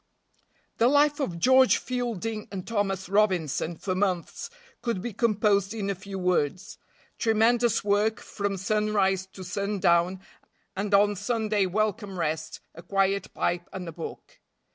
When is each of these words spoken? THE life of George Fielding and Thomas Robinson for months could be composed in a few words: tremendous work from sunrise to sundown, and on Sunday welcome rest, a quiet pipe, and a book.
THE 0.77 0.87
life 0.87 1.19
of 1.19 1.37
George 1.37 1.77
Fielding 1.77 2.47
and 2.51 2.65
Thomas 2.65 3.07
Robinson 3.07 3.77
for 3.77 3.93
months 3.93 4.49
could 4.81 4.99
be 4.99 5.13
composed 5.13 5.75
in 5.75 5.91
a 5.91 5.93
few 5.93 6.17
words: 6.17 6.79
tremendous 7.19 7.83
work 7.83 8.19
from 8.19 8.57
sunrise 8.57 9.27
to 9.27 9.43
sundown, 9.43 10.19
and 10.75 10.91
on 10.95 11.15
Sunday 11.15 11.67
welcome 11.67 12.17
rest, 12.17 12.61
a 12.73 12.81
quiet 12.81 13.31
pipe, 13.35 13.69
and 13.71 13.87
a 13.87 13.91
book. 13.91 14.39